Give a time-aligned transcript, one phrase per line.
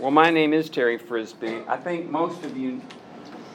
[0.00, 1.62] Well, my name is Terry Frisbee.
[1.68, 2.80] I think most of you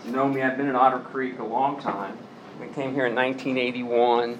[0.06, 0.44] know me.
[0.44, 2.15] I've been in Otter Creek a long time.
[2.61, 4.38] We came here in 1981.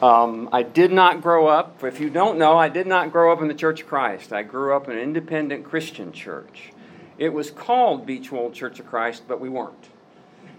[0.00, 3.42] Um, I did not grow up, if you don't know, I did not grow up
[3.42, 4.32] in the Church of Christ.
[4.32, 6.70] I grew up in an independent Christian church.
[7.18, 9.88] It was called Beechwold Church of Christ, but we weren't.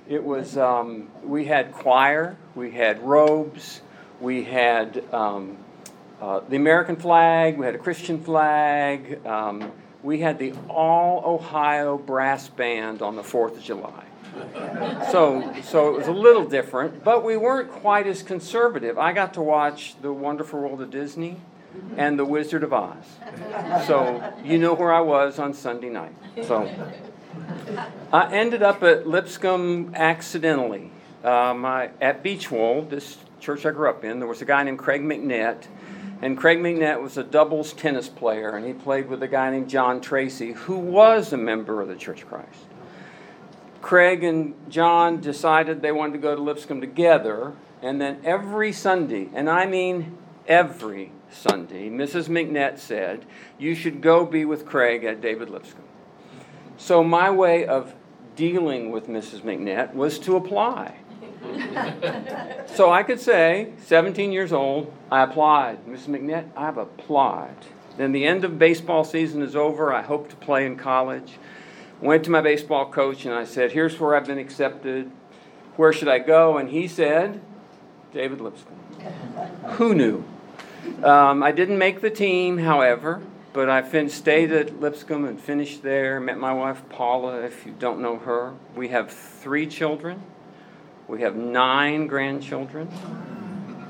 [0.10, 3.80] It was, um, we had choir, we had robes,
[4.20, 5.56] we had um,
[6.20, 9.72] uh, the American flag, we had a Christian flag, um,
[10.06, 14.04] we had the All Ohio Brass Band on the 4th of July.
[15.12, 18.98] So, so it was a little different, but we weren't quite as conservative.
[19.00, 21.38] I got to watch The Wonderful World of Disney
[21.98, 23.04] and The Wizard of Oz.
[23.88, 26.14] So you know where I was on Sunday night.
[26.44, 26.70] So
[28.14, 30.92] I ended up at Lipscomb accidentally.
[31.24, 34.78] Um, I, at Beechwold, this church I grew up in, there was a guy named
[34.78, 35.66] Craig McNett.
[36.26, 39.70] And Craig McNett was a doubles tennis player, and he played with a guy named
[39.70, 42.66] John Tracy, who was a member of the Church of Christ.
[43.84, 49.30] Craig and John decided they wanted to go to Lipscomb together, and then every Sunday,
[49.36, 52.28] and I mean every Sunday, Mrs.
[52.28, 53.28] McNett said,
[53.60, 55.84] You should go be with Craig at David Lipscomb.
[56.78, 57.94] So my way of
[58.36, 59.42] dealing with Mrs.
[59.42, 60.98] McNett was to apply.
[62.68, 65.86] So I could say, 17 years old, I applied.
[65.86, 66.08] Mrs.
[66.08, 67.56] McNett, I've applied.
[67.98, 69.94] Then the end of baseball season is over.
[69.94, 71.38] I hope to play in college.
[72.02, 75.12] Went to my baseball coach and I said, Here's where I've been accepted.
[75.78, 76.58] Where should I go?
[76.58, 77.42] And he said,
[78.14, 78.76] David Lipscomb.
[79.78, 80.24] Who knew?
[81.04, 83.22] Um, I didn't make the team, however,
[83.54, 86.20] but I fin- stayed at Lipscomb and finished there.
[86.20, 88.54] Met my wife, Paula, if you don't know her.
[88.76, 90.22] We have three children.
[91.08, 92.90] We have nine grandchildren.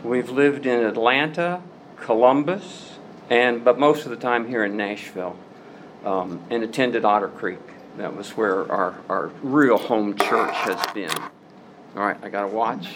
[0.04, 1.62] We've lived in Atlanta,
[1.96, 2.98] Columbus,
[3.30, 5.38] and but most of the time here in Nashville,
[6.04, 7.60] um, and attended Otter Creek.
[7.98, 11.18] That was where our, our real home church has been.
[11.96, 12.90] All right, I got to watch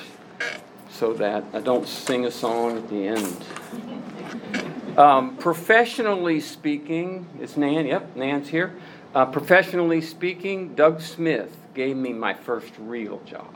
[0.91, 4.97] so that I don't sing a song at the end.
[4.97, 7.87] Um, professionally speaking, is Nan?
[7.87, 8.75] Yep, Nan's here.
[9.15, 13.47] Uh, professionally speaking, Doug Smith gave me my first real job.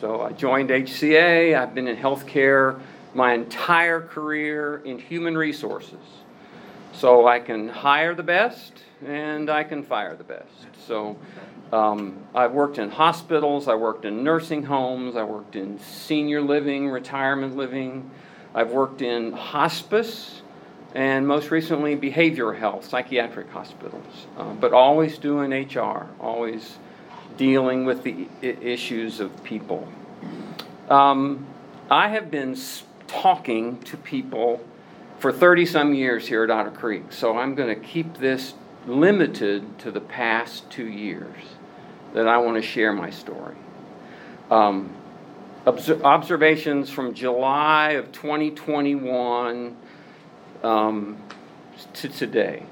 [0.00, 1.58] So I joined HCA.
[1.58, 2.78] I've been in healthcare
[3.14, 5.98] my entire career in human resources.
[6.92, 8.72] So I can hire the best
[9.04, 10.66] and I can fire the best.
[10.86, 11.16] So
[11.72, 16.88] um, I've worked in hospitals, I worked in nursing homes, I worked in senior living,
[16.88, 18.10] retirement living,
[18.54, 20.42] I've worked in hospice,
[20.94, 26.78] and most recently behavioral health, psychiatric hospitals, uh, but always doing HR, always
[27.38, 29.88] dealing with the issues of people.
[30.90, 31.46] Um,
[31.90, 32.56] I have been
[33.06, 34.60] talking to people
[35.18, 38.54] for 30 some years here at Otter Creek, so I'm going to keep this
[38.86, 41.36] limited to the past two years
[42.12, 43.56] that I want to share my story.
[44.50, 44.94] Um,
[45.66, 49.76] observations from July of 2021
[50.62, 51.22] um,
[51.94, 52.64] to today.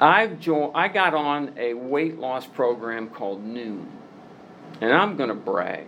[0.00, 3.86] I've jo- I got on a weight loss program called Noom,
[4.80, 5.86] and I'm going to brag.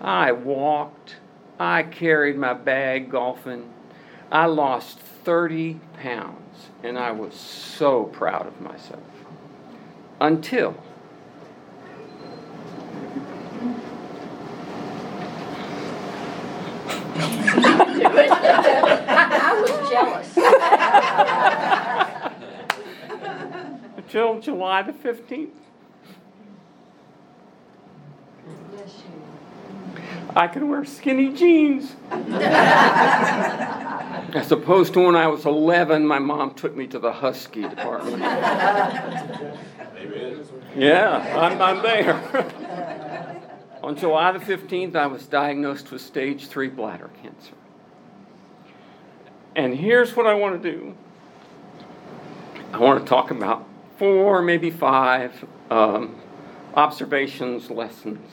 [0.00, 1.16] I walked,
[1.58, 3.70] I carried my bag golfing,
[4.32, 9.02] I lost 30 pounds, and I was so proud of myself.
[10.20, 10.74] Until
[19.06, 21.70] I was jealous.
[24.14, 25.50] until July the 15th.
[30.36, 31.96] I could wear skinny jeans.
[34.34, 38.20] As opposed to when I was 11, my mom took me to the Husky department.
[40.76, 43.40] Yeah, I'm, I'm there.
[43.82, 47.54] On July the 15th, I was diagnosed with stage 3 bladder cancer.
[49.56, 50.94] And here's what I want to do
[52.72, 56.20] I want to talk about four, maybe five um,
[56.74, 58.30] observations, lessons,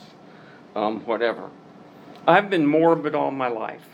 [0.74, 1.50] um, whatever.
[2.26, 3.84] I've been morbid all my life.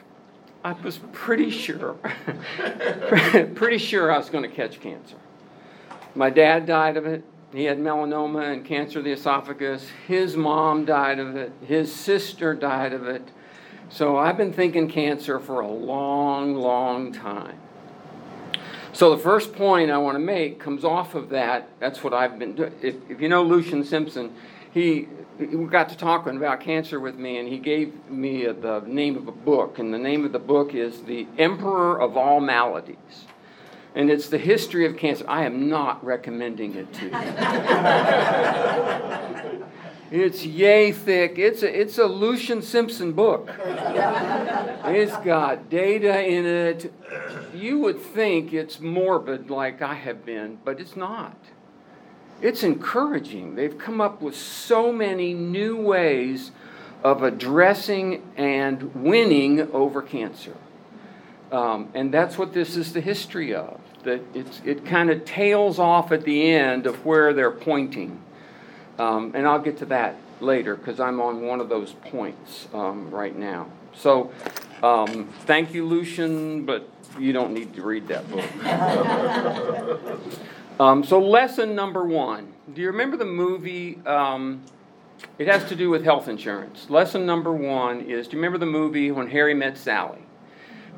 [0.65, 1.95] I was pretty sure,
[3.55, 5.17] pretty sure I was going to catch cancer.
[6.15, 7.25] My dad died of it.
[7.53, 9.89] He had melanoma and cancer of the esophagus.
[10.07, 11.53] His mom died of it.
[11.65, 13.31] His sister died of it.
[13.89, 17.59] So I've been thinking cancer for a long, long time.
[18.99, 21.69] So the first point I want to make comes off of that.
[21.79, 22.73] That's what I've been doing.
[22.83, 24.35] If, if you know Lucian Simpson,
[24.75, 25.07] he
[25.39, 29.29] we got to talking about cancer with me, and he gave me the name of
[29.29, 33.27] a book, and the name of the book is The Emperor of All Maladies.
[33.95, 35.25] and it's the history of cancer.
[35.29, 37.13] I am not recommending it to you.
[40.11, 41.39] it's yay thick.
[41.39, 43.51] It's a, it's a Lucian Simpson book.
[43.59, 46.93] It's got data in it.
[47.55, 51.37] You would think it's morbid like I have been, but it's not.
[52.41, 53.57] It's encouraging.
[53.57, 56.53] They've come up with so many new ways
[57.03, 60.55] of addressing and winning over cancer.
[61.51, 63.81] Um, and that's what this is the history of.
[64.05, 68.23] That it's, it kind of tails off at the end of where they're pointing.
[68.99, 73.11] Um, and I'll get to that later because I'm on one of those points um,
[73.11, 73.69] right now.
[73.95, 74.33] So
[74.83, 78.45] um, thank you, Lucian, but you don't need to read that book.
[80.81, 82.53] Um, so, lesson number one.
[82.73, 83.99] Do you remember the movie?
[84.07, 84.63] Um,
[85.39, 86.89] it has to do with health insurance.
[86.89, 90.21] Lesson number one is do you remember the movie When Harry Met Sally?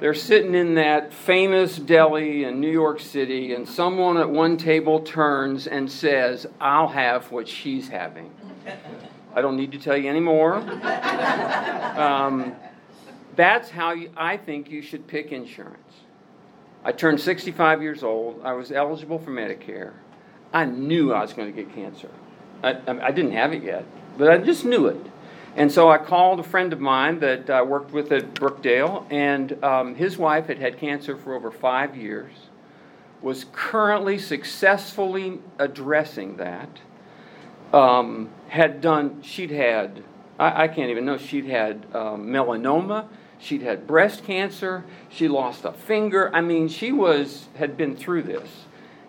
[0.00, 5.00] They're sitting in that famous deli in New York City, and someone at one table
[5.00, 8.30] turns and says, I'll have what she's having.
[9.34, 10.56] I don't need to tell you anymore.
[11.90, 12.54] Um,
[13.36, 15.76] that's how you, I think you should pick insurance.
[16.82, 18.40] I turned 65 years old.
[18.42, 19.92] I was eligible for Medicare.
[20.52, 22.08] I knew I was going to get cancer.
[22.62, 23.84] I, I, didn't have it yet,
[24.16, 25.06] but I just knew it.
[25.56, 29.62] And so I called a friend of mine that I worked with at Brookdale, and
[29.64, 32.32] um, his wife had had cancer for over five years,
[33.20, 36.68] was currently successfully addressing that,
[37.72, 40.02] um, had done, she'd had,
[40.38, 43.06] I, I, can't even know, she'd had um, melanoma,
[43.38, 46.34] she'd had breast cancer, she lost a finger.
[46.34, 48.48] I mean, she was, had been through this.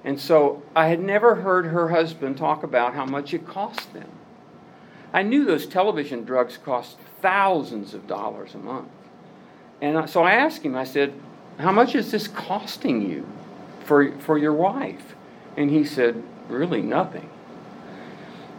[0.03, 4.09] And so I had never heard her husband talk about how much it cost them.
[5.13, 8.89] I knew those television drugs cost thousands of dollars a month.
[9.81, 11.13] And so I asked him, I said,
[11.57, 13.27] How much is this costing you
[13.83, 15.15] for, for your wife?
[15.57, 17.29] And he said, Really nothing.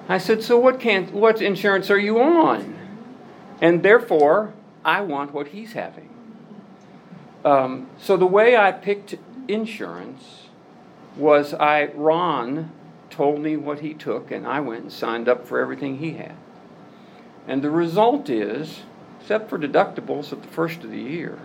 [0.08, 2.76] I said, So what, can, what insurance are you on?
[3.60, 4.52] And therefore,
[4.84, 6.10] I want what he's having.
[7.44, 9.14] Um, so the way I picked
[9.48, 10.48] insurance
[11.16, 12.70] was I, Ron
[13.12, 16.34] told me what he took, and I went and signed up for everything he had.
[17.46, 18.80] And the result is,
[19.20, 21.38] except for deductibles at the first of the year,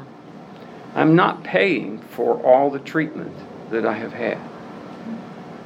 [0.96, 3.36] I'm not paying for all the treatment
[3.70, 4.40] that I have had.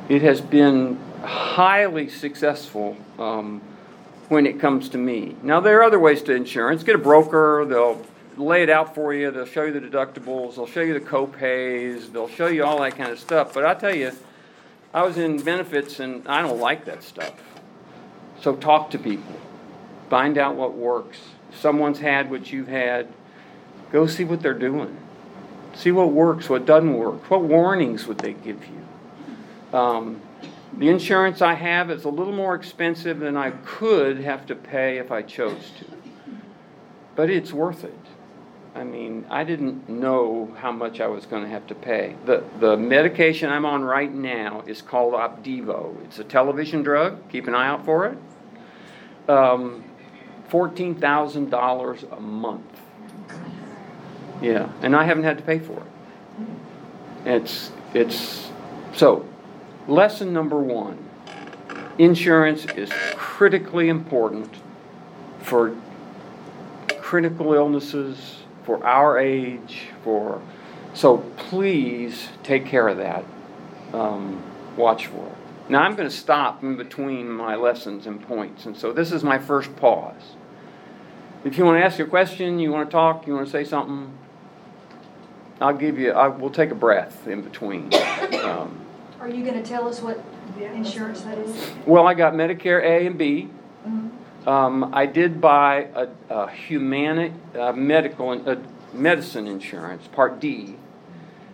[0.09, 3.61] It has been highly successful um,
[4.27, 5.35] when it comes to me.
[5.43, 6.83] Now, there are other ways to insurance.
[6.83, 8.03] Get a broker, they'll
[8.37, 12.09] lay it out for you, they'll show you the deductibles, they'll show you the co-pays,
[12.09, 13.53] they'll show you all that kind of stuff.
[13.53, 14.11] But I tell you,
[14.93, 17.33] I was in benefits and I don't like that stuff.
[18.41, 19.35] So talk to people.
[20.09, 21.19] Find out what works.
[21.53, 23.07] Someone's had what you've had,
[23.91, 24.97] go see what they're doing.
[25.73, 27.29] See what works, what doesn't work.
[27.29, 29.77] What warnings would they give you?
[29.77, 30.21] Um,
[30.77, 34.97] the insurance I have is a little more expensive than I could have to pay
[34.97, 35.85] if I chose to.
[37.15, 37.97] But it's worth it.
[38.73, 42.15] I mean, I didn't know how much I was going to have to pay.
[42.25, 46.01] The, the medication I'm on right now is called Opdivo.
[46.05, 47.29] It's a television drug.
[47.29, 48.17] Keep an eye out for it.
[49.29, 49.83] Um,
[50.49, 52.81] $14,000 a month.
[54.41, 56.47] Yeah, and I haven't had to pay for it.
[57.25, 58.49] It's, it's,
[58.95, 59.27] so,
[59.87, 61.09] lesson number one
[61.97, 64.49] insurance is critically important
[65.41, 65.75] for
[66.99, 70.41] critical illnesses, for our age, for,
[70.93, 73.25] so please take care of that.
[73.93, 74.41] Um,
[74.77, 75.69] watch for it.
[75.69, 79.23] Now I'm going to stop in between my lessons and points, and so this is
[79.23, 80.35] my first pause.
[81.43, 83.63] If you want to ask a question, you want to talk, you want to say
[83.63, 84.11] something,
[85.61, 86.11] I'll give you.
[86.11, 87.91] I will take a breath in between.
[88.41, 88.79] Um,
[89.19, 90.19] Are you going to tell us what
[90.59, 91.71] insurance that is?
[91.85, 93.49] well, I got Medicare A and B.
[94.47, 98.55] Um, I did buy a, a humani- uh, medical uh,
[98.91, 100.75] medicine insurance, Part D,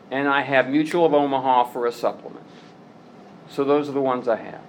[0.09, 2.45] and I have Mutual of Omaha for a supplement.
[3.49, 4.61] So those are the ones I have.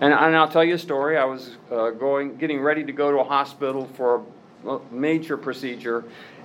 [0.00, 1.18] And, and I'll tell you a story.
[1.18, 4.24] I was uh, going, getting ready to go to a hospital for
[4.66, 6.04] a major procedure,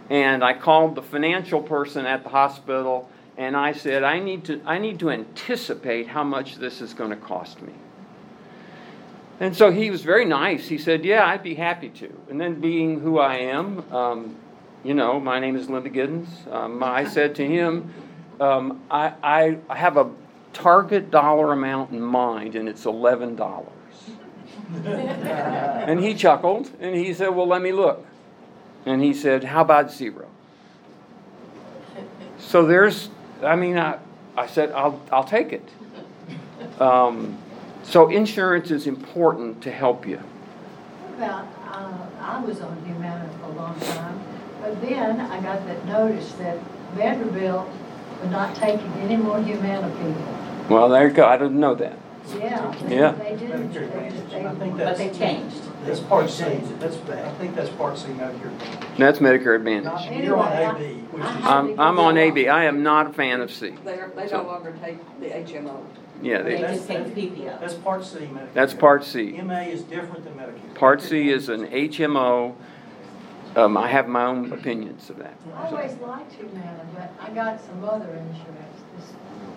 [0.10, 4.62] and I called the financial person at the hospital, and I said, I need to,
[4.66, 7.74] I need to anticipate how much this is going to cost me.
[9.40, 10.68] And so he was very nice.
[10.68, 12.20] He said, Yeah, I'd be happy to.
[12.30, 14.36] And then, being who I am, um,
[14.84, 16.52] you know, my name is Linda Giddens.
[16.52, 17.94] Um, I said to him,
[18.40, 20.10] um, I, I, have a
[20.54, 23.68] target dollar amount in mind, and it's $11.
[24.86, 28.06] and he chuckled and he said, Well, let me look.
[28.86, 30.28] And he said, How about zero?
[32.38, 33.10] So there's,
[33.44, 33.98] I mean, I,
[34.38, 35.68] I said, I'll, I'll take it.
[36.80, 37.38] Um,
[37.88, 40.18] so insurance is important to help you.
[40.18, 44.20] What about, uh, I was on Humana for a long time,
[44.62, 46.58] but then I got that notice that
[46.96, 47.70] Vanderbilt
[48.22, 50.38] was not taking any more Humana people.
[50.70, 51.26] Well, there you go.
[51.26, 51.98] I didn't know that.
[52.34, 52.74] Yeah.
[52.88, 53.12] they- Yeah.
[53.12, 54.32] They didn't, they Medicare just, Advantage.
[54.32, 54.46] they.
[54.46, 55.58] I think But they changed.
[55.86, 56.44] that's Part C,
[56.80, 58.46] that's, I think that's Part C Medicare.
[58.52, 58.98] Advantage.
[58.98, 60.24] That's Medicare Not- Advantage.
[60.26, 62.48] You're on AB, which is, I'm, I'm on AB.
[62.50, 63.74] I am not a fan of C.
[63.84, 65.78] They're, they So- no longer take the HMO.
[66.22, 67.60] Yeah, They they, just take PPO.
[67.60, 68.54] That's Part C Medicare.
[68.54, 69.32] that's Part C.
[69.42, 70.74] MA is different than Medicare.
[70.76, 72.56] Part C is an HMO.
[73.58, 75.34] Um, I have my own opinions of that.
[75.56, 78.82] I always liked Humana, but I got some other insurance.
[78.98, 79.14] This-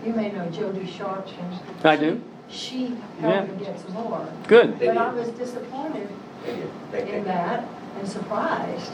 [0.06, 1.58] You may know Jody Sharpton.
[1.84, 2.20] I do.
[2.50, 4.26] She helped me get some more.
[4.46, 4.78] Good.
[4.78, 6.08] But I was disappointed
[6.46, 8.92] in that and surprised.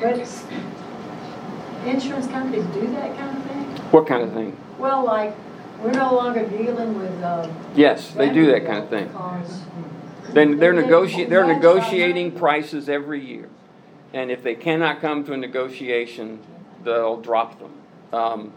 [0.00, 0.18] But
[1.86, 3.64] insurance companies do that kind of thing?
[3.90, 4.56] What kind of thing?
[4.78, 5.34] Well, like,
[5.80, 7.54] we're no longer dealing with, um.
[7.74, 9.08] Yes, they do that kind of thing.
[9.08, 9.62] Because
[10.32, 13.48] Then they're negotiating, they're negotiating prices every year.
[14.12, 16.40] And if they cannot come to a negotiation,
[16.84, 17.72] they'll drop them.
[18.12, 18.52] Um,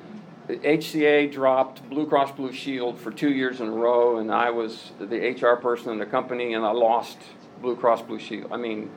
[0.48, 4.92] HCA dropped Blue Cross Blue Shield for two years in a row, and I was
[5.00, 7.18] the HR person in the company, and I lost
[7.62, 8.52] Blue Cross Blue Shield.
[8.52, 8.92] I mean,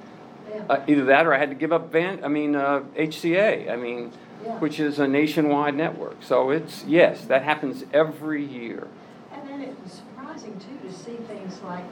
[0.51, 3.71] Yeah, uh, either that or I had to give up Van, I mean, uh, HCA,
[3.71, 4.13] I mean,
[4.45, 4.59] yeah.
[4.59, 6.23] which is a nationwide network.
[6.23, 8.89] So it's, yes, that happens every year.
[9.33, 11.85] And then it was surprising too to see things like,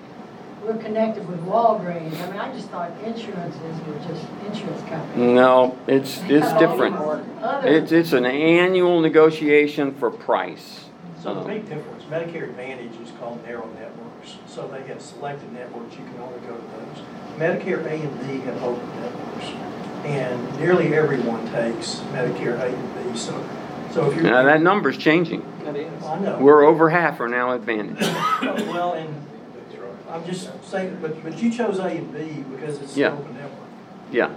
[0.67, 2.21] we're connected with Walgreens.
[2.21, 5.17] I mean, I just thought insurances were just insurance companies.
[5.17, 6.97] No, it's, it's different.
[7.65, 10.87] It's, it's an annual negotiation for price.
[11.23, 15.97] So the big difference, Medicare Advantage is called narrow networks, so they have selected networks,
[15.97, 17.05] you can only go to those.
[17.39, 19.47] Medicare A and B have open networks,
[20.05, 23.33] and nearly everyone takes Medicare A and B, so,
[23.93, 24.25] so if you're.
[24.25, 25.45] Now, that number's changing.
[25.67, 26.39] I know.
[26.39, 28.01] We're over half are now Advantage.
[28.01, 29.26] Well, and
[30.09, 33.69] I'm just saying, but, but you chose A and B because it's an open network.
[34.13, 34.35] Yeah.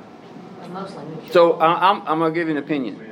[0.72, 1.04] Mostly.
[1.32, 3.06] So I- I'm, I'm gonna give you an opinion.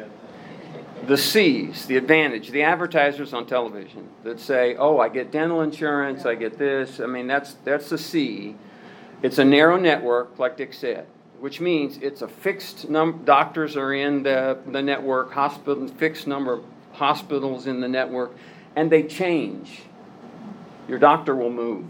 [1.05, 6.25] The Cs, the Advantage, the advertisers on television that say, oh, I get dental insurance,
[6.25, 8.55] I get this, I mean, that's, that's the C.
[9.21, 11.05] It's a narrow network, like Dick said,
[11.39, 16.53] which means it's a fixed num, doctors are in the, the network, hospital, fixed number
[16.53, 18.35] of hospitals in the network,
[18.75, 19.83] and they change.
[20.89, 21.85] Your doctor will move.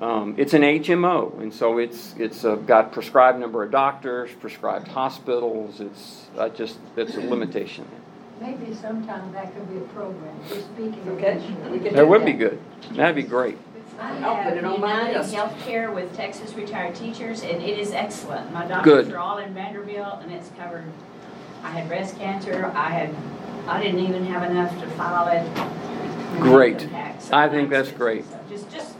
[0.00, 4.88] Um, it's an HMO, and so it's, it's uh, got prescribed number of doctors, prescribed
[4.88, 7.86] hospitals, it's, uh, just, it's a limitation.
[8.40, 11.70] Maybe sometime that could be a program, just speaking of Okay, insurance.
[11.70, 12.60] we can That do would be good,
[12.92, 13.56] that'd be great.
[14.00, 15.32] I I'll have it on my United.
[15.32, 18.52] Healthcare with Texas retired teachers, and it is excellent.
[18.52, 18.68] My Good.
[19.04, 20.84] doctors are all in Vanderbilt, and it's covered.
[21.62, 23.14] I had breast cancer, I had,
[23.68, 26.40] I didn't even have enough to file it.
[26.40, 26.82] Great.
[26.82, 28.24] income tax, so I think that's great.
[28.28, 28.94] so Just, just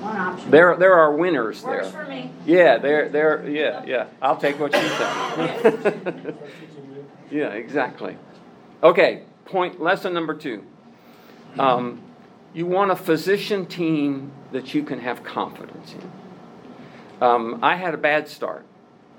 [0.00, 0.50] one option.
[0.50, 1.82] There, there are winners there.
[1.82, 2.32] Works for me.
[2.46, 6.34] Yeah, there, there, yeah, yeah, I'll take what you say.
[7.30, 8.16] Yeah, exactly.
[8.82, 10.64] Okay, point, lesson number two.
[11.58, 12.02] Um,
[12.52, 16.10] you want a physician team that you can have confidence in.
[17.22, 18.66] Um, I had a bad start.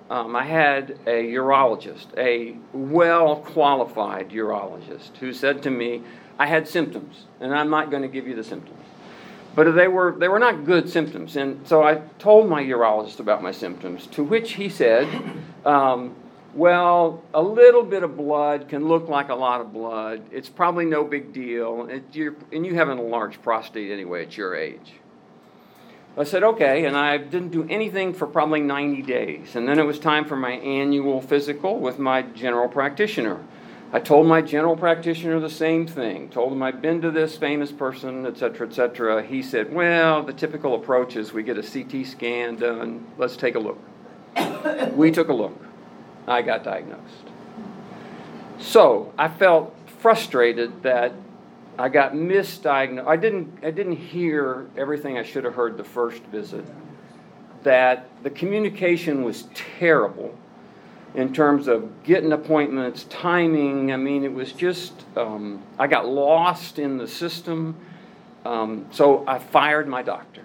[0.09, 6.01] Um, I had a urologist, a well qualified urologist, who said to me,
[6.37, 8.83] I had symptoms, and I'm not going to give you the symptoms.
[9.53, 11.35] But they were, they were not good symptoms.
[11.35, 15.07] And so I told my urologist about my symptoms, to which he said,
[15.65, 16.15] um,
[16.53, 20.23] Well, a little bit of blood can look like a lot of blood.
[20.31, 21.87] It's probably no big deal.
[21.89, 22.03] It,
[22.53, 24.93] and you have an enlarged prostate anyway at your age.
[26.17, 29.55] I said, okay, and I didn't do anything for probably 90 days.
[29.55, 33.39] And then it was time for my annual physical with my general practitioner.
[33.93, 36.29] I told my general practitioner the same thing.
[36.29, 39.21] Told him I'd been to this famous person, et cetera, et cetera.
[39.21, 43.05] He said, well, the typical approach is we get a CT scan done.
[43.17, 43.77] Let's take a look.
[44.95, 45.57] we took a look.
[46.25, 47.25] I got diagnosed.
[48.59, 51.11] So I felt frustrated that
[51.77, 53.05] I got misdiagnosed.
[53.05, 56.63] I didn't, I didn't hear everything I should have heard the first visit.
[57.63, 60.37] That the communication was terrible
[61.13, 63.91] in terms of getting appointments, timing.
[63.91, 67.75] I mean, it was just, um, I got lost in the system.
[68.45, 70.43] Um, so I fired my doctor.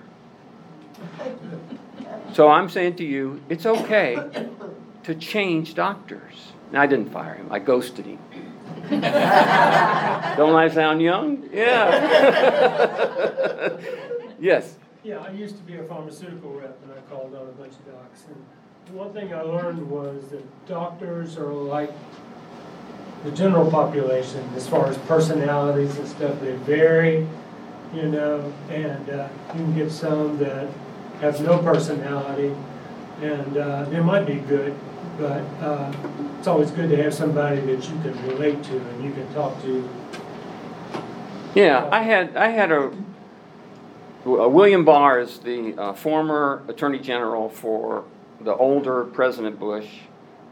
[2.32, 4.18] So I'm saying to you, it's okay
[5.04, 6.52] to change doctors.
[6.68, 8.18] And I didn't fire him, I ghosted him.
[8.90, 11.48] Don't I sound young?
[11.52, 11.88] Yeah.
[14.40, 14.76] yes.
[15.02, 17.86] Yeah, I used to be a pharmaceutical rep and I called on a bunch of
[17.86, 18.24] docs.
[18.28, 18.44] And
[18.92, 21.92] one thing I learned was that doctors are like
[23.24, 27.26] the general population, as far as personalities and stuff, they vary,
[27.92, 30.68] you know, and uh, you can get some that
[31.20, 32.54] have no personality,
[33.22, 34.78] and uh, they might be good,
[35.18, 35.92] but uh,
[36.38, 39.60] it's always good to have somebody that you can relate to and you can talk
[39.62, 39.88] to.
[41.54, 42.92] Yeah, I had, I had a,
[44.24, 48.04] William Barr is the uh, former Attorney General for
[48.40, 49.88] the older President Bush,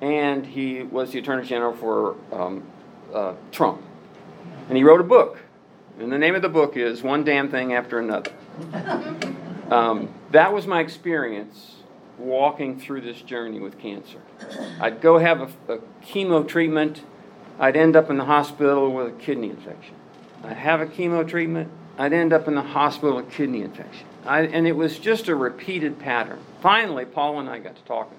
[0.00, 2.62] and he was the Attorney General for um,
[3.12, 3.82] uh, Trump.
[4.68, 5.40] And he wrote a book,
[5.98, 8.32] and the name of the book is One Damn Thing After Another.
[9.70, 11.76] Um, that was my experience
[12.18, 14.18] walking through this journey with cancer.
[14.80, 17.02] I'd go have a, a chemo treatment,
[17.58, 19.94] I'd end up in the hospital with a kidney infection.
[20.42, 24.06] I'd have a chemo treatment, I'd end up in the hospital with kidney infection.
[24.26, 26.40] I, and it was just a repeated pattern.
[26.60, 28.18] Finally, Paula and I got to talking.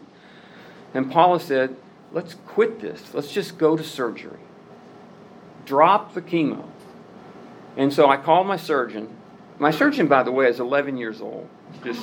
[0.94, 1.75] And Paula said,
[2.12, 3.13] let's quit this.
[3.13, 4.39] Let's just go to surgery.
[5.65, 6.65] Drop the chemo.
[7.75, 9.10] And so I called my surgeon.
[9.60, 11.50] My surgeon, by the way, is 11 years old.
[11.84, 12.00] Just,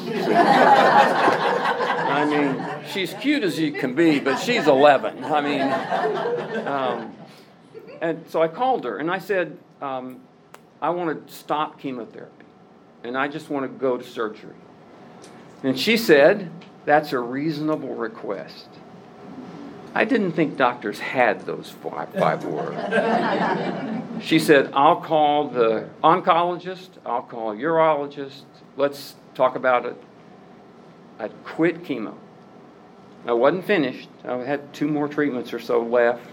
[2.05, 2.63] I mean,
[2.93, 5.25] she's cute as you can be, but she's 11.
[5.25, 5.63] I mean,
[6.67, 7.15] um,
[8.01, 10.21] and so I called her and I said, um,
[10.83, 12.45] I want to stop chemotherapy
[13.05, 14.57] and I just want to go to surgery.
[15.63, 16.51] And she said,
[16.85, 18.69] That's a reasonable request.
[19.95, 22.77] I didn't think doctors had those five, five words.
[24.25, 28.45] she said, I'll call the oncologist, I'll call a urologist,
[28.77, 30.03] let's talk about it.
[31.19, 32.15] I quit chemo.
[33.27, 36.27] I wasn't finished, I had two more treatments or so left.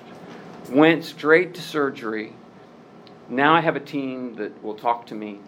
[0.69, 2.33] Went straight to surgery.
[3.29, 5.39] Now I have a team that will talk to me,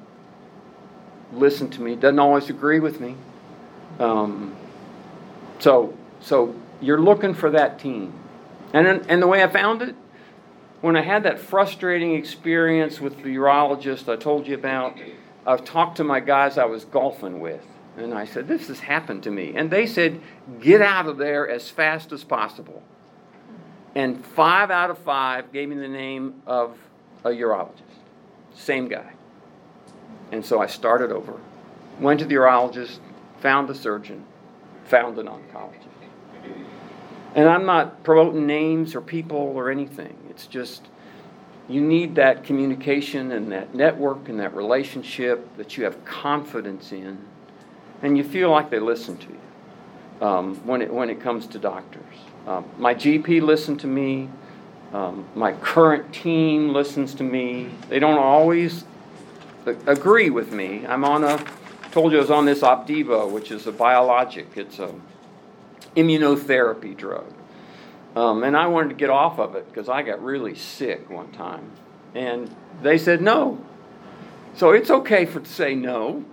[1.34, 3.16] listen to me, doesn't always agree with me.
[4.00, 4.56] Um,
[5.60, 8.14] so, so you're looking for that team.
[8.74, 9.96] And, and the way I found it,
[10.82, 14.98] when I had that frustrating experience with the urologist I told you about,
[15.46, 17.66] I've talked to my guys I was golfing with.
[17.98, 19.54] And I said, This has happened to me.
[19.56, 20.22] And they said,
[20.62, 22.82] Get out of there as fast as possible.
[23.94, 26.78] And five out of five gave me the name of
[27.24, 27.82] a urologist.
[28.54, 29.14] Same guy.
[30.32, 31.40] And so I started over.
[32.00, 33.00] Went to the urologist,
[33.40, 34.26] found the surgeon,
[34.86, 35.88] found an oncologist.
[37.36, 40.18] And I'm not promoting names or people or anything.
[40.30, 40.88] It's just
[41.70, 47.18] you need that communication and that network and that relationship that you have confidence in,
[48.02, 51.60] and you feel like they listen to you um, when, it, when it comes to
[51.60, 52.04] doctors.
[52.48, 54.30] Um, my GP listened to me.
[54.94, 57.70] Um, my current team listens to me.
[57.90, 58.84] They don't always
[59.66, 60.86] agree with me.
[60.86, 61.44] I'm on a,
[61.92, 64.48] told you I was on this Opdivo, which is a biologic.
[64.56, 64.94] It's a
[65.96, 67.32] immunotherapy drug.
[68.16, 71.32] Um, and I wanted to get off of it because I got really sick one
[71.32, 71.72] time.
[72.14, 73.64] And they said no.
[74.56, 76.26] So it's okay for to say no,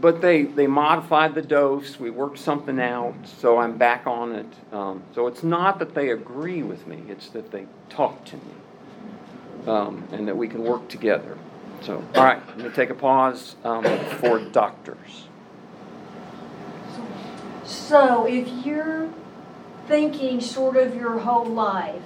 [0.00, 2.00] but they, they modified the dose.
[2.00, 4.46] We worked something out, so I'm back on it.
[4.72, 9.66] Um, so it's not that they agree with me, it's that they talk to me
[9.66, 11.36] um, and that we can work together.
[11.82, 13.84] So, all right, I'm going to take a pause um,
[14.18, 15.26] for doctors.
[17.64, 19.08] So if you're
[19.86, 22.02] thinking sort of your whole life,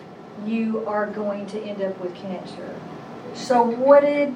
[0.47, 2.75] you are going to end up with cancer.
[3.35, 4.35] So what did,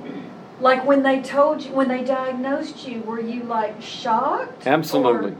[0.61, 4.67] like when they told you, when they diagnosed you, were you like shocked?
[4.67, 5.35] Absolutely.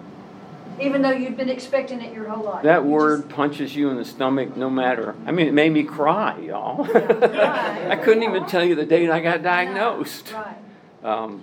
[0.81, 2.63] Even though you'd been expecting it your whole life?
[2.63, 5.17] That You word just- punches you in the stomach no matter.
[5.27, 6.85] I mean, it made me cry, y'all.
[6.85, 7.11] Right.
[7.91, 10.33] I couldn't even tell you the date I got diagnosed.
[10.33, 10.57] Right,
[11.03, 11.43] Um,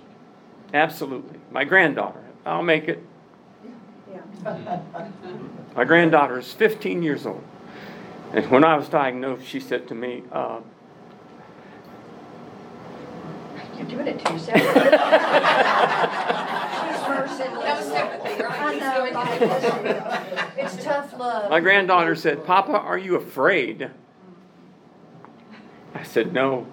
[0.72, 1.38] absolutely.
[1.50, 3.02] My granddaughter, I'll make it.
[4.10, 4.80] yeah.
[5.74, 7.44] My granddaughter is 15 years old.
[8.32, 10.60] And when I was diagnosed, she said to me, uh,
[13.78, 14.62] You're doing it to yourself.
[17.06, 18.44] That was sympathy.
[18.44, 21.50] I know, doing I It's tough love.
[21.50, 23.90] my granddaughter said, Papa, are you afraid?
[25.94, 26.66] I said, No.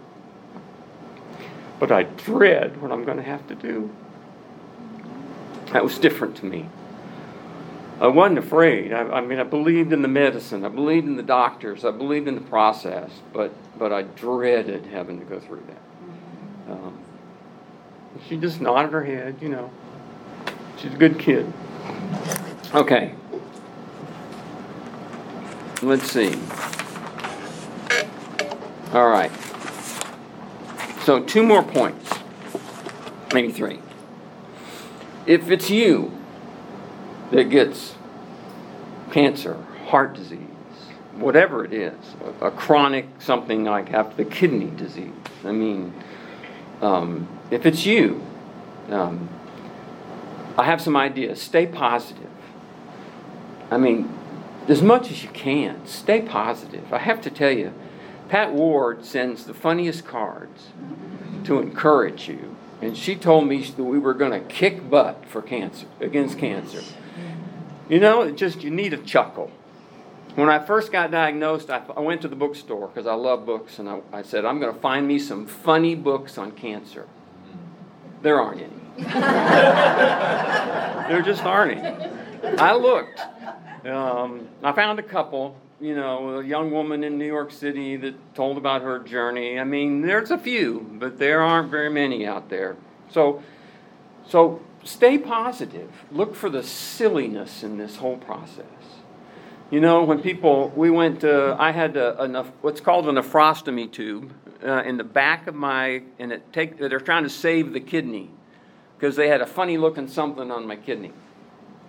[1.80, 3.90] But I dread what I'm going to have to do.
[5.72, 6.70] That was different to me.
[8.00, 8.94] I wasn't afraid.
[8.94, 10.64] I, I mean, I believed in the medicine.
[10.66, 11.84] I believed in the doctors.
[11.84, 13.12] I believed in the process.
[13.34, 15.82] But, but I dreaded having to go through that.
[16.74, 16.98] Um,
[18.28, 19.70] she just nodded her head, you know.
[20.78, 21.52] She's a good kid.
[22.74, 23.14] Okay.
[25.82, 26.34] Let's see.
[28.94, 29.32] All right.
[31.04, 32.10] So, two more points.
[33.34, 33.80] Maybe three.
[35.26, 36.12] If it's you
[37.32, 37.96] that gets
[39.12, 39.58] cancer,
[39.88, 40.40] heart disease,
[41.16, 41.94] whatever it is,
[42.42, 45.12] a, a chronic something like after the kidney disease.
[45.44, 45.94] I mean,
[46.84, 48.22] um, if it's you,
[48.90, 49.30] um,
[50.58, 51.42] I have some ideas.
[51.42, 52.30] Stay positive.
[53.72, 54.14] I mean,
[54.68, 56.94] as much as you can, stay positive.
[56.94, 57.74] I have to tell you,
[58.30, 60.68] Pat Ward sends the funniest cards
[61.46, 62.56] to encourage you.
[62.82, 66.82] And she told me that we were going to kick butt for cancer, against cancer.
[67.88, 69.52] You know, just, you need a chuckle.
[70.36, 73.78] When I first got diagnosed, I, I went to the bookstore because I love books,
[73.78, 77.08] and I, I said, I'm going to find me some funny books on cancer.
[78.24, 78.72] There aren't any.
[78.98, 79.12] there
[81.22, 82.10] just aren't any.
[82.58, 83.20] I looked.
[83.86, 88.16] Um, I found a couple, you know, a young woman in New York City that
[88.34, 89.60] told about her journey.
[89.60, 92.76] I mean, there's a few, but there aren't very many out there.
[93.12, 93.44] So,
[94.28, 95.92] so stay positive.
[96.12, 98.66] Look for the silliness in this whole process.
[99.74, 103.92] You know, when people, we went, to, I had a, a, what's called a nephrostomy
[103.92, 104.32] tube
[104.64, 108.30] uh, in the back of my, and it take, they're trying to save the kidney
[108.96, 111.12] because they had a funny looking something on my kidney.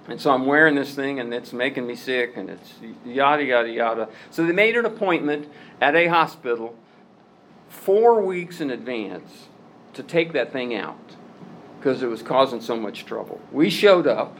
[0.08, 2.72] And so I'm wearing this thing and it's making me sick and it's
[3.04, 4.08] yada, yada, yada.
[4.30, 6.74] So they made an appointment at a hospital
[7.68, 9.48] four weeks in advance
[9.92, 11.16] to take that thing out
[11.78, 13.42] because it was causing so much trouble.
[13.52, 14.38] We showed up.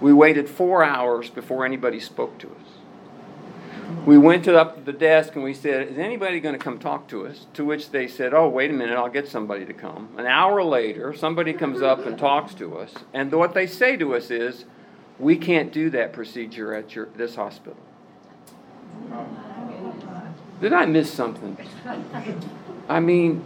[0.00, 2.78] We waited four hours before anybody spoke to us.
[4.04, 6.78] We went to up to the desk and we said, Is anybody going to come
[6.78, 7.46] talk to us?
[7.54, 10.10] To which they said, Oh, wait a minute, I'll get somebody to come.
[10.18, 12.92] An hour later, somebody comes up and talks to us.
[13.12, 14.66] And what they say to us is,
[15.18, 17.78] We can't do that procedure at your, this hospital.
[20.60, 21.56] Did I miss something?
[22.88, 23.44] I mean,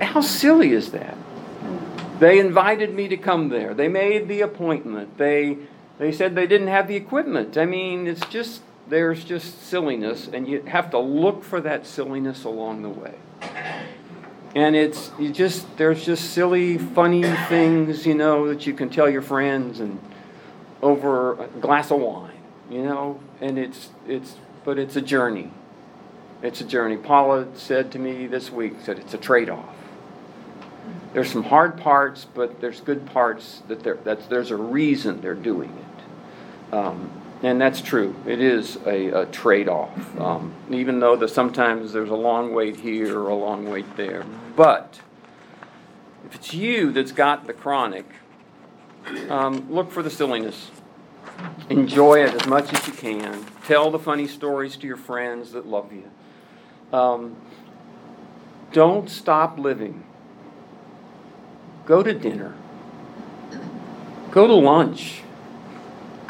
[0.00, 1.16] how silly is that?
[2.20, 3.72] They invited me to come there.
[3.72, 5.16] They made the appointment.
[5.16, 5.56] They,
[5.98, 7.56] they said they didn't have the equipment.
[7.56, 12.44] I mean, it's just there's just silliness, and you have to look for that silliness
[12.44, 13.14] along the way.
[14.54, 19.08] And it's you just there's just silly, funny things, you know, that you can tell
[19.08, 19.98] your friends and
[20.82, 22.32] over a glass of wine,
[22.68, 25.52] you know, and it's it's but it's a journey.
[26.42, 26.96] It's a journey.
[26.96, 29.79] Paula said to me this week that it's a trade-off.
[31.12, 35.70] There's some hard parts, but there's good parts that that's, there's a reason they're doing
[35.70, 36.74] it.
[36.74, 37.10] Um,
[37.42, 38.14] and that's true.
[38.26, 42.76] It is a, a trade off, um, even though the, sometimes there's a long wait
[42.76, 44.24] here or a long wait there.
[44.56, 45.00] But
[46.26, 48.06] if it's you that's got the chronic,
[49.28, 50.70] um, look for the silliness.
[51.70, 53.46] Enjoy it as much as you can.
[53.64, 56.10] Tell the funny stories to your friends that love you.
[56.96, 57.36] Um,
[58.72, 60.04] don't stop living.
[61.90, 62.54] Go to dinner.
[64.30, 65.22] Go to lunch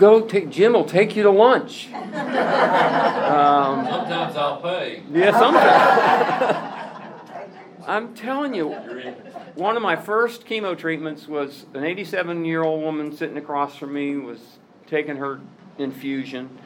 [0.00, 1.88] go take Jim will take you to lunch.
[3.30, 5.04] Um, sometimes I'll pay.
[5.12, 6.66] Yeah, sometimes.
[7.86, 8.70] I'm telling you,
[9.54, 13.92] one of my first chemo treatments was an 87 year old woman sitting across from
[13.92, 14.40] me was
[14.88, 15.40] taking her
[15.78, 16.58] infusion,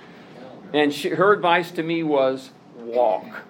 [0.72, 3.42] and she, her advice to me was walk.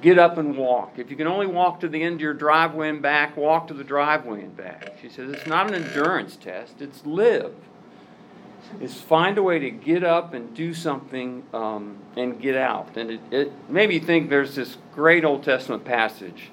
[0.00, 0.98] Get up and walk.
[0.98, 3.74] If you can only walk to the end of your driveway and back, walk to
[3.74, 4.94] the driveway and back.
[5.02, 7.54] She says it's not an endurance test; it's live
[8.80, 12.96] is find a way to get up and do something um, and get out.
[12.96, 16.50] And it, it made me think there's this great Old Testament passage.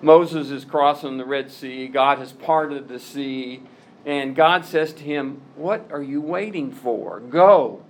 [0.00, 3.62] Moses is crossing the Red Sea, God has parted the sea,
[4.04, 7.20] and God says to him, What are you waiting for?
[7.20, 7.82] Go.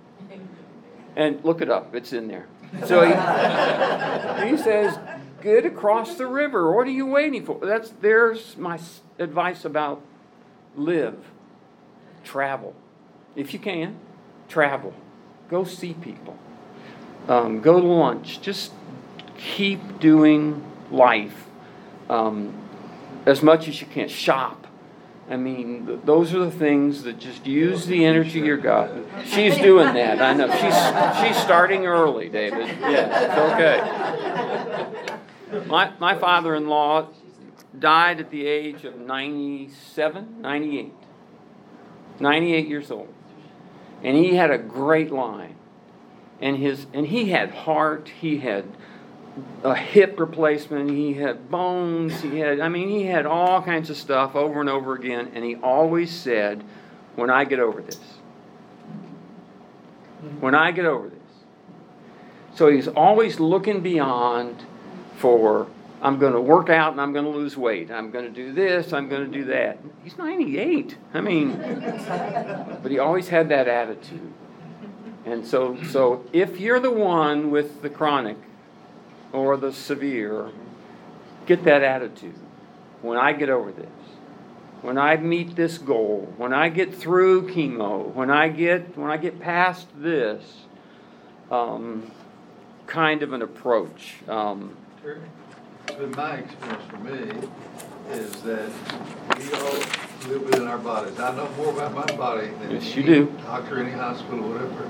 [1.15, 2.47] And look it up, it's in there.
[2.85, 4.97] So he, he says,
[5.41, 6.71] Get across the river.
[6.75, 7.59] What are you waiting for?
[7.63, 8.79] That's there's my
[9.19, 10.01] advice about
[10.75, 11.17] live,
[12.23, 12.75] travel
[13.35, 13.97] if you can,
[14.47, 14.93] travel.
[15.49, 16.37] Go see people.
[17.27, 18.41] Um, go to lunch.
[18.41, 18.71] Just
[19.37, 21.45] keep doing life
[22.09, 22.53] um,
[23.25, 24.07] as much as you can.
[24.07, 24.64] Shop.
[25.29, 28.91] I mean, th- those are the things that just use the energy you got.
[29.25, 30.21] She's doing that.
[30.21, 30.47] I know.
[30.47, 32.67] She's she's starting early, David.
[32.79, 33.37] Yeah, it's
[35.51, 35.65] okay.
[35.65, 37.07] My my father-in-law
[37.77, 40.93] died at the age of 97, 98.
[42.19, 43.13] 98 years old
[44.05, 45.55] and he had a great line.
[46.39, 48.65] And his and he had heart, he had
[49.63, 53.97] a hip replacement, he had bones, he had I mean he had all kinds of
[53.97, 56.63] stuff over and over again and he always said
[57.15, 57.99] when I get over this.
[60.39, 61.19] When I get over this.
[62.55, 64.65] So he's always looking beyond
[65.17, 65.67] for
[66.01, 67.89] I'm going to work out and I'm going to lose weight.
[67.89, 69.79] I'm going to do this, I'm going to do that.
[70.03, 70.97] He's 98.
[71.13, 71.57] I mean,
[72.81, 74.33] but he always had that attitude.
[75.25, 78.37] And so, so if you're the one with the chronic
[79.35, 80.49] or the severe,
[81.45, 82.39] get that attitude.
[83.01, 83.89] When I get over this,
[84.81, 89.17] when I meet this goal, when I get through chemo, when I get when I
[89.17, 90.41] get past this,
[91.51, 92.09] um,
[92.87, 94.15] kind of an approach.
[94.27, 97.47] Um, It's been my experience for me
[98.11, 98.69] is that
[99.37, 99.73] we all
[100.29, 101.19] live within our bodies.
[101.19, 103.25] I know more about my body than Yes, you do.
[103.43, 104.89] doctor, any hospital, whatever.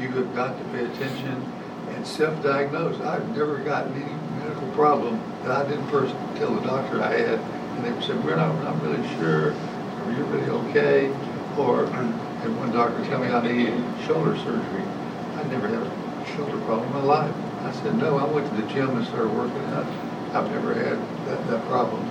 [0.00, 1.52] You have got to pay attention
[1.94, 3.00] and self-diagnosed.
[3.00, 7.38] I've never gotten any medical problem that I didn't first tell the doctor I had,
[7.38, 11.08] and they said, we're not, not really sure, or you're really okay,
[11.58, 13.72] or, and one doctor tell me I need
[14.06, 14.82] shoulder surgery.
[15.36, 17.34] I never had a shoulder problem in my life.
[17.62, 19.86] I said, no, I went to the gym and started working out.
[20.34, 22.08] I've never had that, that problem.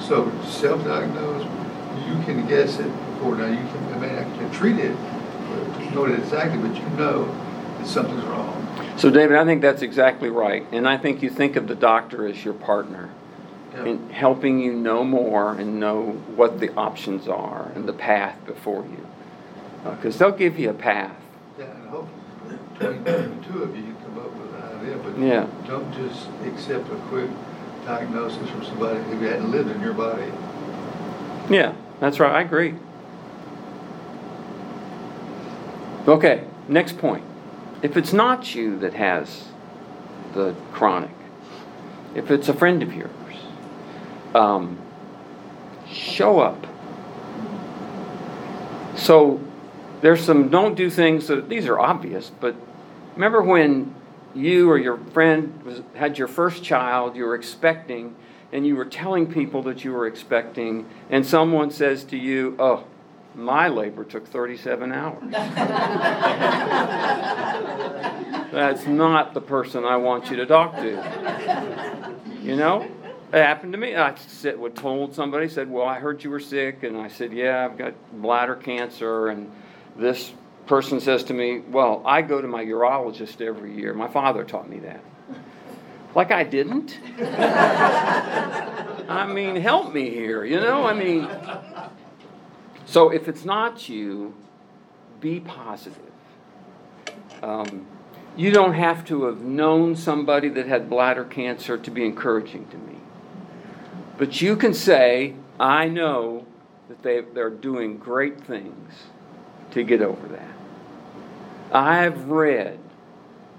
[0.00, 1.46] So self-diagnosed,
[2.06, 3.46] you can guess it before now.
[3.46, 4.96] You can, I mean, I can treat it,
[5.94, 7.24] know it exactly, but you know
[7.78, 8.57] that something's wrong.
[8.98, 12.26] So, David, I think that's exactly right, and I think you think of the doctor
[12.26, 13.08] as your partner
[13.74, 13.84] Yeah.
[13.84, 18.82] in helping you know more and know what the options are and the path before
[18.84, 19.06] you,
[19.86, 21.12] uh, because they'll give you a path.
[21.58, 25.18] Yeah, and hopefully between the two of you, you come up with an idea, but
[25.18, 25.46] Yeah.
[25.66, 27.30] don't just accept a quick
[27.86, 30.24] diagnosis from somebody who hadn't lived in your body.
[31.48, 32.32] Yeah, that's right.
[32.32, 32.74] I agree.
[36.06, 37.22] Okay, next point.
[37.82, 39.44] If it's not you that has
[40.34, 41.10] the chronic,
[42.14, 43.10] if it's a friend of yours,
[44.34, 44.78] um,
[45.90, 46.66] show up.
[48.96, 49.40] So
[50.00, 52.56] there's some don't do things that these are obvious, but
[53.14, 53.94] remember when
[54.34, 58.14] you or your friend was, had your first child, you were expecting,
[58.52, 62.84] and you were telling people that you were expecting, and someone says to you, Oh,
[63.38, 65.22] my labor took 37 hours.
[68.50, 72.14] That's not the person I want you to talk to.
[72.42, 72.82] You know?
[73.32, 73.94] It happened to me.
[73.94, 74.14] I
[74.56, 76.82] would told somebody, said, Well, I heard you were sick.
[76.82, 79.28] And I said, Yeah, I've got bladder cancer.
[79.28, 79.52] And
[79.96, 80.32] this
[80.66, 83.92] person says to me, Well, I go to my urologist every year.
[83.94, 85.04] My father taught me that.
[86.14, 86.98] Like I didn't.
[89.08, 90.86] I mean, help me here, you know?
[90.86, 91.28] I mean,
[92.88, 94.34] so if it's not you,
[95.20, 96.00] be positive.
[97.42, 97.86] Um,
[98.34, 102.78] you don't have to have known somebody that had bladder cancer to be encouraging to
[102.78, 102.96] me.
[104.16, 106.46] But you can say, I know
[106.88, 108.94] that they, they're doing great things
[109.72, 110.54] to get over that.
[111.70, 112.78] I've read,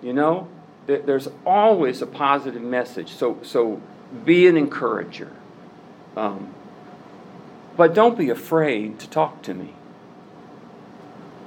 [0.02, 0.48] you know,
[0.88, 3.12] that there's always a positive message.
[3.12, 3.80] So, so
[4.26, 5.32] be an encourager.
[6.18, 6.56] Um,
[7.80, 9.74] but don't be afraid to talk to me.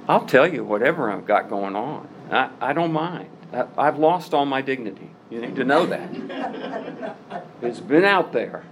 [0.07, 2.07] I'll tell you whatever I've got going on.
[2.31, 3.29] I, I don't mind.
[3.53, 5.11] I, I've lost all my dignity.
[5.29, 7.15] You need to know that.
[7.61, 8.63] It's been out there.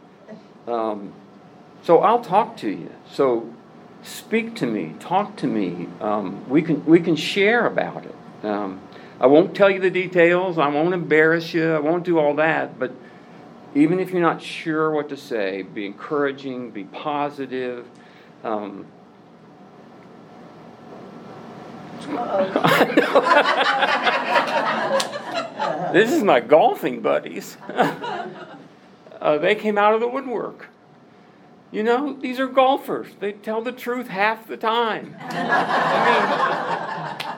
[0.68, 1.14] Um,
[1.84, 2.92] so I'll talk to you.
[3.10, 3.54] So
[4.02, 5.88] speak to me, talk to me.
[6.02, 8.16] Um, we can we can share about it.
[8.44, 8.82] Um,
[9.20, 10.58] I won't tell you the details.
[10.58, 11.74] I won't embarrass you.
[11.74, 12.78] I won't do all that.
[12.78, 12.92] But
[13.74, 17.88] even if you're not sure what to say, be encouraging, be positive.
[18.44, 18.86] Um,
[25.94, 27.58] this is my golfing buddies.
[27.70, 30.70] uh, they came out of the woodwork.
[31.72, 33.08] You know, these are golfers.
[33.20, 35.16] They tell the truth half the time.
[35.20, 37.31] I mean,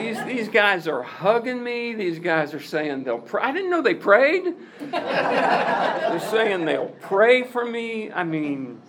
[0.00, 1.94] these, these guys are hugging me.
[1.94, 3.42] These guys are saying they'll pray.
[3.42, 4.54] I didn't know they prayed.
[4.90, 8.10] They're saying they'll pray for me.
[8.10, 8.80] I mean,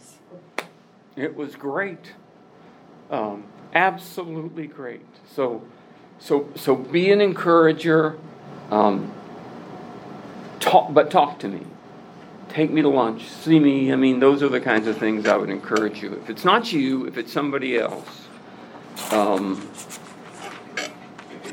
[1.15, 2.13] it was great.
[3.09, 3.43] Um,
[3.73, 5.05] absolutely great.
[5.35, 5.63] So,
[6.19, 8.17] so, so be an encourager.
[8.69, 9.11] Um,
[10.59, 11.65] talk, but talk to me.
[12.49, 13.27] Take me to lunch.
[13.27, 13.93] See me.
[13.93, 16.13] I mean, those are the kinds of things I would encourage you.
[16.13, 18.27] If it's not you, if it's somebody else.
[19.11, 19.69] Um,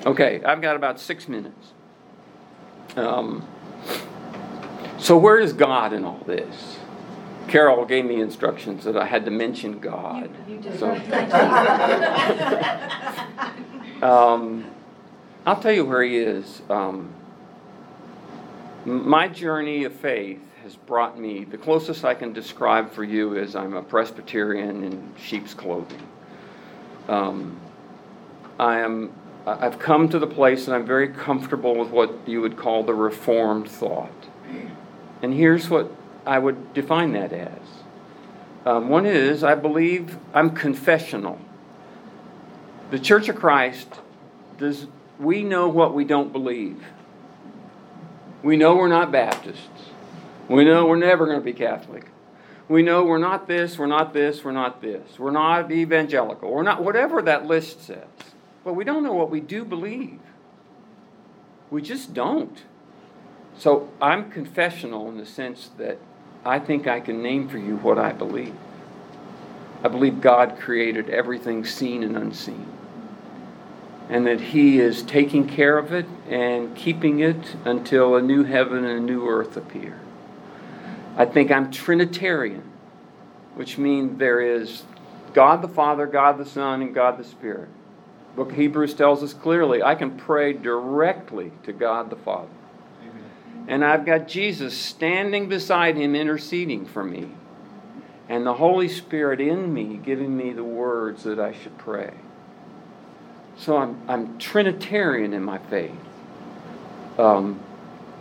[0.07, 1.73] okay, I've got about six minutes.
[2.97, 3.47] Um,
[4.99, 6.79] so, where is God in all this?
[7.49, 10.31] Carol gave me instructions that I had to mention God.
[10.49, 10.79] You- you did.
[10.79, 10.91] So,
[14.03, 14.67] um,
[15.47, 16.63] I'll tell you where He is.
[16.69, 17.13] Um,
[18.85, 23.57] my journey of faith has brought me, the closest I can describe for you is
[23.57, 26.03] I'm a Presbyterian in sheep's clothing.
[27.09, 27.59] Um,
[28.59, 29.13] I am,
[29.61, 32.95] I've come to the place and I'm very comfortable with what you would call the
[32.95, 34.27] Reformed thought.
[35.23, 35.91] And here's what
[36.27, 37.61] I would define that as.
[38.67, 41.41] Um, one is, I believe I'm confessional.
[42.91, 43.89] The Church of Christ
[44.59, 44.87] does
[45.19, 46.83] we know what we don't believe.
[48.43, 49.91] We know we're not Baptists.
[50.49, 52.07] We know we're never going to be Catholic.
[52.69, 55.19] We know we're not this, we're not this, we're not this.
[55.19, 56.51] We're not evangelical.
[56.53, 58.05] We're not whatever that list says.
[58.69, 60.21] But we don't know what we do believe.
[61.71, 62.65] We just don't.
[63.57, 65.97] So I'm confessional in the sense that
[66.45, 68.55] I think I can name for you what I believe.
[69.83, 72.67] I believe God created everything seen and unseen.
[74.11, 78.85] And that He is taking care of it and keeping it until a new heaven
[78.85, 79.99] and a new earth appear.
[81.17, 82.71] I think I'm Trinitarian,
[83.55, 84.83] which means there is
[85.33, 87.71] God the Father, God the Son, and God the Spirit.
[88.39, 92.47] Book of Hebrews tells us clearly I can pray directly to God the Father.
[93.67, 97.33] And I've got Jesus standing beside him interceding for me.
[98.29, 102.15] And the Holy Spirit in me giving me the words that I should pray.
[103.57, 105.91] So I'm, I'm Trinitarian in my faith.
[107.19, 107.59] Um,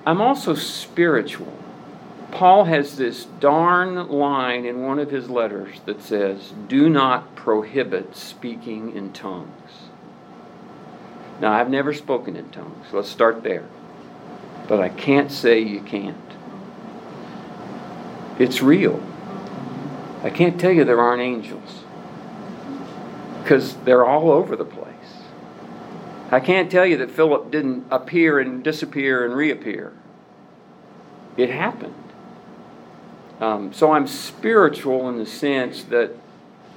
[0.04, 1.56] I'm also spiritual.
[2.32, 8.16] Paul has this darn line in one of his letters that says, Do not prohibit
[8.16, 9.87] speaking in tongues.
[11.40, 12.88] Now, I've never spoken in tongues.
[12.92, 13.66] Let's start there.
[14.68, 16.18] But I can't say you can't.
[18.40, 19.02] It's real.
[20.24, 21.84] I can't tell you there aren't angels
[23.42, 24.94] because they're all over the place.
[26.32, 29.94] I can't tell you that Philip didn't appear and disappear and reappear.
[31.38, 31.94] It happened.
[33.40, 36.12] Um, so I'm spiritual in the sense that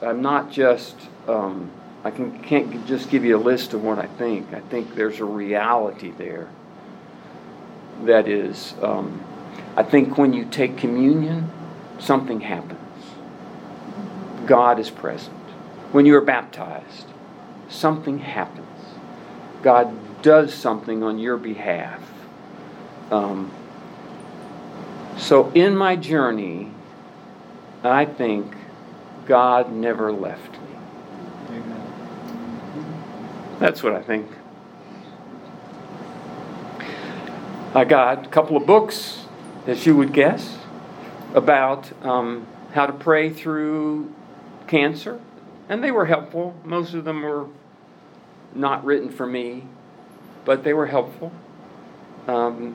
[0.01, 0.95] I'm not just,
[1.27, 1.71] um,
[2.03, 4.53] I can, can't just give you a list of what I think.
[4.55, 6.49] I think there's a reality there
[8.05, 9.23] that is, um,
[9.77, 11.51] I think when you take communion,
[11.99, 12.81] something happens.
[14.47, 15.37] God is present.
[15.93, 17.07] When you are baptized,
[17.69, 18.67] something happens.
[19.63, 22.03] God does something on your behalf.
[23.11, 23.51] Um,
[25.19, 26.71] so, in my journey,
[27.85, 28.55] I think
[29.27, 30.70] God never left me.
[33.61, 34.27] That's what I think.
[37.75, 39.27] I got a couple of books,
[39.67, 40.57] as you would guess,
[41.35, 44.13] about um, how to pray through
[44.67, 45.21] cancer,
[45.69, 46.55] and they were helpful.
[46.65, 47.49] Most of them were
[48.55, 49.65] not written for me,
[50.47, 51.31] but they were helpful.
[52.27, 52.75] Um,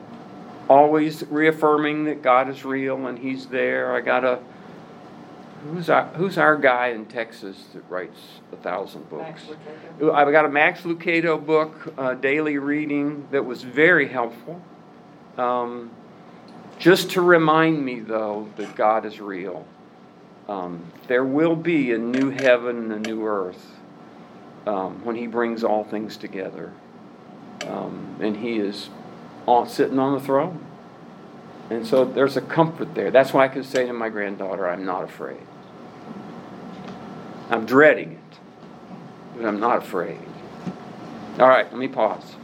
[0.68, 3.92] always reaffirming that God is real and He's there.
[3.92, 4.38] I got a
[5.64, 8.18] who's our who's our guy in Texas that writes
[8.52, 9.42] a thousand books?
[10.00, 14.60] I've got a Max Lucado book, uh, daily reading that was very helpful.
[15.36, 15.90] Um,
[16.78, 19.66] just to remind me, though, that God is real.
[20.48, 23.76] Um, there will be a new heaven and a new earth
[24.66, 26.72] um, when He brings all things together.
[27.66, 28.90] Um, and He is
[29.46, 30.65] on, sitting on the throne.
[31.70, 33.10] And so there's a comfort there.
[33.10, 35.40] That's why I can say to my granddaughter, I'm not afraid.
[37.50, 38.38] I'm dreading it,
[39.36, 40.20] but I'm not afraid.
[41.38, 42.34] All right, let me pause.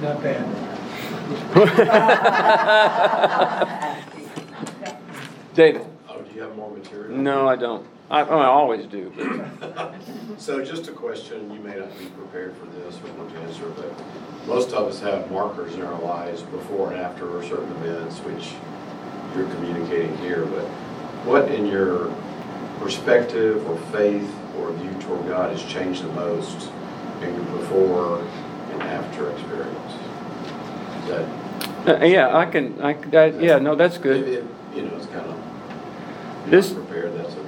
[0.00, 0.68] Not bad.
[5.54, 5.86] David.
[6.08, 7.16] Oh, do you have more material?
[7.16, 7.86] No, I don't.
[8.12, 9.12] I, oh, I always do.
[10.38, 13.68] So just a question, you may not be prepared for this or want to answer,
[13.76, 13.92] but
[14.48, 18.52] most of us have markers in our lives before and after certain events, which
[19.36, 20.64] you're communicating here, but
[21.24, 22.12] what in your
[22.80, 26.70] perspective or faith or view toward God has changed the most
[27.22, 28.18] in your before
[28.72, 29.92] and after experience?
[31.04, 31.08] Is
[31.86, 32.00] that?
[32.02, 32.80] uh, yeah, I can.
[32.82, 34.26] I, that, yeah, no, that's good.
[34.26, 34.44] it-
[34.74, 37.41] You know, it's kind of, This- prepared, that's okay.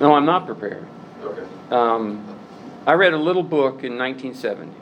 [0.00, 0.86] No, I'm not prepared.
[1.22, 1.42] Okay.
[1.70, 2.36] Um,
[2.86, 4.72] I read a little book in 1970.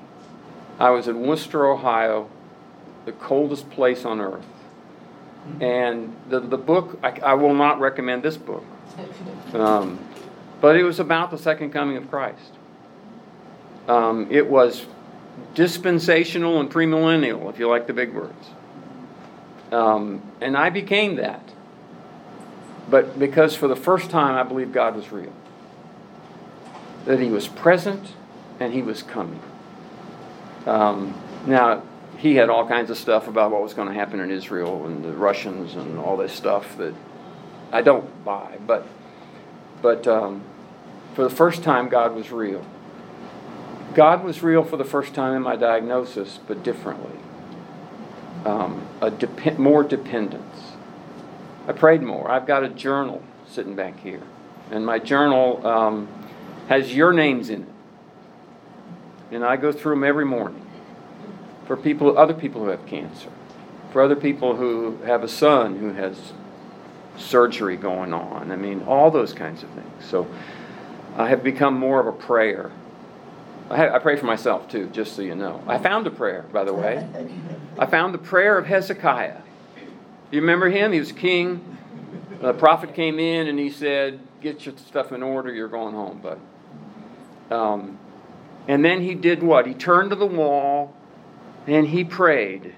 [0.79, 2.29] I was in Wooster, Ohio,
[3.05, 4.45] the coldest place on earth.
[5.61, 8.65] And the, the book, I, I will not recommend this book.
[9.53, 9.99] Um,
[10.61, 12.53] but it was about the second coming of Christ.
[13.87, 14.87] Um, it was
[15.55, 18.49] dispensational and premillennial, if you like the big words.
[19.71, 21.54] Um, and I became that.
[22.89, 25.33] But because for the first time I believe God was real
[27.05, 28.15] that he was present
[28.61, 29.41] and he was coming.
[30.67, 31.15] Um,
[31.47, 31.83] now,
[32.17, 35.05] he had all kinds of stuff about what was going to happen in Israel and
[35.05, 36.95] the Russians and all this stuff that
[37.73, 38.87] I don't buy, but
[39.83, 40.43] but um,
[41.15, 42.65] for the first time, God was real.
[43.95, 47.19] God was real for the first time in my diagnosis, but differently.
[48.47, 49.11] Um, a
[49.59, 50.74] more dependence.
[51.67, 52.31] I prayed more.
[52.31, 54.23] I've got a journal sitting back here,
[54.71, 56.09] and my journal um,
[56.69, 57.69] has your names in it.
[59.31, 60.65] and I go through them every morning
[61.67, 63.31] for people, other people who have cancer,
[63.93, 66.33] for other people who have a son who has
[67.17, 68.51] surgery going on.
[68.51, 70.05] I mean, all those kinds of things.
[70.05, 70.27] So
[71.17, 72.71] I have become more of a prayer.
[73.71, 75.63] I, ha- I pray for myself too, just so you know.
[75.67, 77.07] I found a prayer, by the way.
[77.79, 79.39] I found the prayer of Hezekiah.
[80.35, 80.91] You remember him?
[80.91, 81.79] He was king.
[82.41, 86.21] The prophet came in and he said, Get your stuff in order, you're going home,
[86.21, 86.41] bud.
[87.51, 87.99] Um,
[88.67, 89.67] and then he did what?
[89.67, 90.95] He turned to the wall
[91.67, 92.75] and he prayed.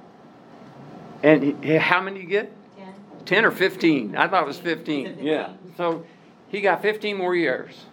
[1.22, 2.52] And he, how many did you get?
[2.76, 2.94] 10
[3.24, 4.16] Ten or 15.
[4.16, 5.18] I thought it was 15.
[5.20, 5.54] Yeah.
[5.76, 6.04] So
[6.48, 7.86] he got 15 more years.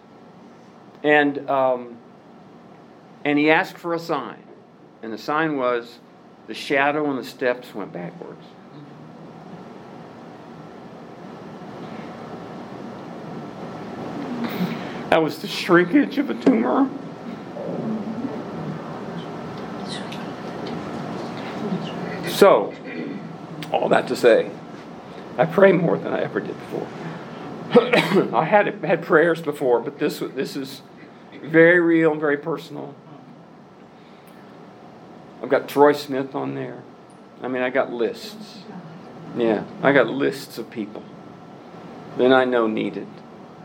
[1.02, 1.96] And, um,
[3.24, 4.42] and he asked for a sign.
[5.02, 5.98] And the sign was
[6.46, 8.44] the shadow on the steps went backwards.
[15.14, 16.90] That was the shrinkage of a tumor.
[22.28, 22.74] So,
[23.70, 24.50] all that to say,
[25.38, 26.88] I pray more than I ever did before.
[28.36, 30.82] I had had prayers before, but this this is
[31.44, 32.96] very real and very personal.
[35.40, 36.82] I've got Troy Smith on there.
[37.40, 38.64] I mean, I got lists.
[39.36, 41.04] Yeah, I got lists of people
[42.18, 43.06] that I know needed,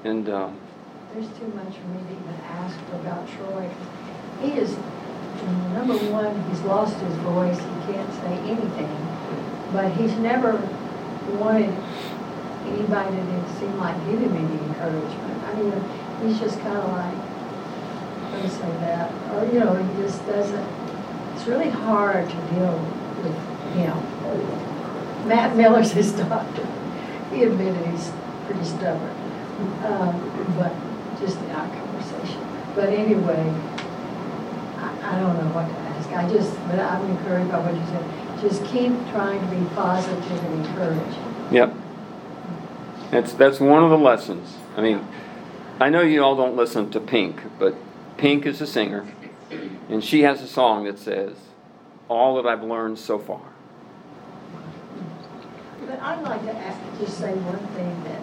[0.04, 0.60] and um,
[1.14, 3.68] There's too much for me to even ask about Troy.
[4.42, 4.76] He is,
[5.74, 8.94] number one, he's lost his voice, he can't say anything,
[9.74, 10.62] but he's never
[11.40, 11.74] wanted
[12.68, 15.44] anybody to seem like give him any encouragement.
[15.46, 15.84] I mean,
[16.22, 17.18] he's just kind of like,
[18.32, 20.68] let me say that, or, you know, he just doesn't,
[21.34, 22.78] it's really hard to deal
[23.24, 23.36] with
[23.74, 25.28] him.
[25.28, 26.68] Matt Miller's his doctor.
[27.34, 28.12] He admitted he's
[28.46, 29.16] pretty stubborn,
[29.84, 30.72] um, but
[31.20, 32.42] just in our conversation.
[32.76, 33.54] But anyway,
[34.78, 36.10] I, I don't know what to ask.
[36.12, 38.04] I just, but I'm encouraged by what you said.
[38.42, 41.26] Just keep trying to be positive and encouraging.
[41.52, 41.74] Yep.
[43.12, 44.56] That's that's one of the lessons.
[44.78, 45.06] I mean,
[45.80, 47.76] I know you all don't listen to Pink, but
[48.18, 49.08] Pink is a singer,
[49.90, 51.36] and she has a song that says,
[52.08, 53.42] "All that I've learned so far."
[55.88, 58.22] But I'd like to ask, just say one thing that,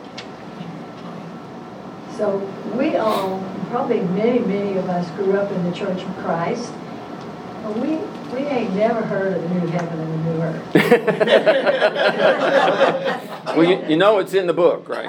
[2.17, 2.39] so
[2.77, 6.73] we all, probably many, many of us grew up in the Church of Christ.
[7.63, 7.97] But we,
[8.35, 10.63] we ain't never heard of the new heaven and the new earth.
[13.57, 15.09] Well, you, you know it's in the book, right?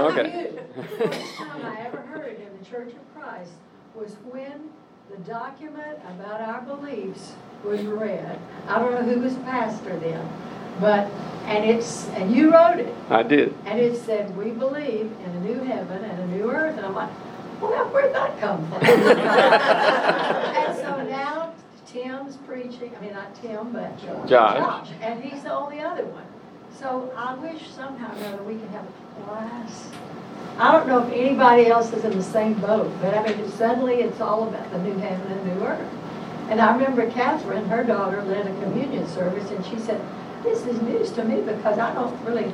[0.00, 0.50] Okay.
[0.74, 3.52] The first time I ever heard it in the Church of Christ
[3.94, 4.70] was when
[5.08, 8.40] the document about our beliefs was read.
[8.66, 10.28] I don't know who was pastor then,
[10.78, 11.06] but,
[11.46, 12.94] and it's, and you wrote it.
[13.08, 13.54] I did.
[13.66, 16.76] And it said, we believe in a new heaven and a new earth.
[16.76, 17.10] And I'm like,
[17.60, 18.80] well, where'd that come from?
[20.60, 21.52] And so now
[21.86, 24.88] Tim's preaching, I mean, not Tim, but Josh.
[25.00, 26.24] And he's the only other one.
[26.78, 29.88] So I wish somehow or another we could have a class.
[30.58, 33.96] I don't know if anybody else is in the same boat, but I mean, suddenly
[33.96, 35.92] it's all about the new heaven and new earth.
[36.48, 40.00] And I remember Catherine, her daughter, led a communion service, and she said,
[40.42, 42.52] this is news to me because I don't really,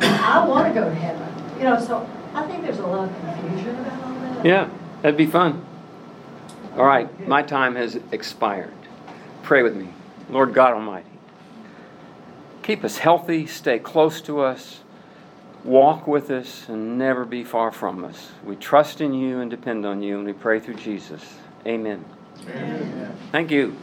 [0.00, 1.26] I want to go to heaven.
[1.58, 4.44] You know, so I think there's a lot of confusion about all that.
[4.44, 4.70] Yeah,
[5.02, 5.64] that'd be fun.
[6.76, 8.74] All right, my time has expired.
[9.42, 9.88] Pray with me.
[10.30, 11.08] Lord God Almighty,
[12.62, 14.80] keep us healthy, stay close to us,
[15.64, 18.30] walk with us, and never be far from us.
[18.44, 21.38] We trust in you and depend on you, and we pray through Jesus.
[21.66, 22.04] Amen.
[23.32, 23.76] Thank you.